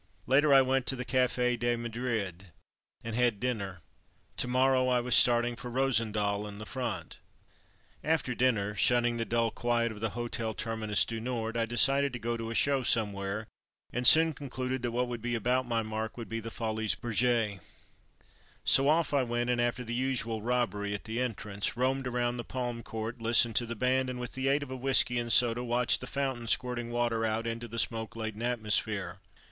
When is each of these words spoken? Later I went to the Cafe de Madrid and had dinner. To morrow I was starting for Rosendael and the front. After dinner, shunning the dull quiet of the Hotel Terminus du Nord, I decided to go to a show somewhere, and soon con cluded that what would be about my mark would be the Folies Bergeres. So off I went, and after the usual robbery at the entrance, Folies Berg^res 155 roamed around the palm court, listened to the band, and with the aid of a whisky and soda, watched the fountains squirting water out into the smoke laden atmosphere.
Later 0.25 0.51
I 0.51 0.63
went 0.63 0.87
to 0.87 0.95
the 0.95 1.05
Cafe 1.05 1.55
de 1.57 1.75
Madrid 1.75 2.47
and 3.03 3.15
had 3.15 3.39
dinner. 3.39 3.81
To 4.37 4.47
morrow 4.47 4.87
I 4.87 4.99
was 4.99 5.15
starting 5.15 5.55
for 5.55 5.69
Rosendael 5.69 6.47
and 6.47 6.59
the 6.59 6.65
front. 6.65 7.19
After 8.03 8.33
dinner, 8.33 8.73
shunning 8.73 9.17
the 9.17 9.25
dull 9.25 9.51
quiet 9.51 9.91
of 9.91 9.99
the 9.99 10.17
Hotel 10.17 10.55
Terminus 10.55 11.05
du 11.05 11.21
Nord, 11.21 11.55
I 11.55 11.67
decided 11.67 12.13
to 12.13 12.17
go 12.17 12.35
to 12.35 12.49
a 12.49 12.55
show 12.55 12.81
somewhere, 12.81 13.45
and 13.93 14.07
soon 14.07 14.33
con 14.33 14.49
cluded 14.49 14.81
that 14.81 14.91
what 14.91 15.07
would 15.07 15.21
be 15.21 15.35
about 15.35 15.67
my 15.67 15.83
mark 15.83 16.17
would 16.17 16.29
be 16.29 16.39
the 16.39 16.49
Folies 16.49 16.95
Bergeres. 16.95 17.59
So 18.63 18.89
off 18.89 19.13
I 19.13 19.21
went, 19.21 19.51
and 19.51 19.61
after 19.61 19.83
the 19.83 19.93
usual 19.93 20.41
robbery 20.41 20.95
at 20.95 21.03
the 21.03 21.21
entrance, 21.21 21.67
Folies 21.67 21.75
Berg^res 21.75 21.75
155 21.75 21.77
roamed 21.77 22.07
around 22.07 22.37
the 22.37 22.43
palm 22.43 22.81
court, 22.81 23.21
listened 23.21 23.55
to 23.57 23.67
the 23.67 23.75
band, 23.75 24.09
and 24.09 24.19
with 24.19 24.33
the 24.33 24.47
aid 24.47 24.63
of 24.63 24.71
a 24.71 24.75
whisky 24.75 25.19
and 25.19 25.31
soda, 25.31 25.63
watched 25.63 26.01
the 26.01 26.07
fountains 26.07 26.49
squirting 26.49 26.89
water 26.89 27.23
out 27.23 27.45
into 27.45 27.67
the 27.67 27.77
smoke 27.77 28.15
laden 28.15 28.41
atmosphere. 28.41 29.19